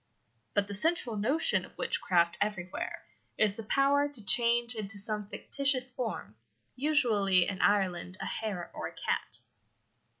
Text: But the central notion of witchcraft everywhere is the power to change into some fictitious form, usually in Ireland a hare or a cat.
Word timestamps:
But 0.55 0.67
the 0.67 0.73
central 0.73 1.15
notion 1.15 1.63
of 1.63 1.77
witchcraft 1.77 2.35
everywhere 2.41 3.03
is 3.37 3.55
the 3.55 3.63
power 3.63 4.09
to 4.09 4.25
change 4.25 4.73
into 4.73 4.97
some 4.97 5.27
fictitious 5.27 5.91
form, 5.91 6.35
usually 6.75 7.47
in 7.47 7.61
Ireland 7.61 8.17
a 8.19 8.25
hare 8.25 8.71
or 8.73 8.87
a 8.87 8.93
cat. 8.95 9.41